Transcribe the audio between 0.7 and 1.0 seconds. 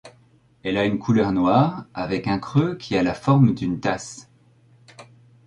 a une